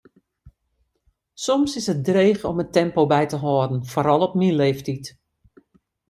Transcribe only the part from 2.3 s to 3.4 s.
om it tempo by te